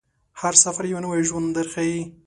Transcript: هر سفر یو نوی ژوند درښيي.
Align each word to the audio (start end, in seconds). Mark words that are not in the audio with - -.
هر 0.41 0.53
سفر 0.63 0.83
یو 0.91 0.99
نوی 1.05 1.21
ژوند 1.29 1.47
درښيي. 1.57 2.01